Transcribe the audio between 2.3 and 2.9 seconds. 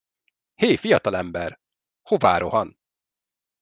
rohan?